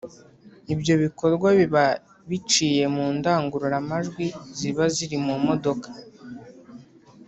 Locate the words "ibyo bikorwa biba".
0.73-1.85